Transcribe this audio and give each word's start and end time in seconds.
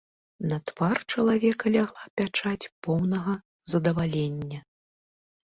На 0.51 0.57
твар 0.69 0.97
чалавека 1.15 1.73
лягла 1.75 2.05
пячаць 2.21 2.69
поўнага 2.89 3.37
задавалення. 3.75 4.59